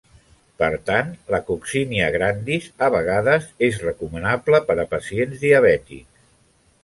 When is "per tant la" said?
0.61-1.39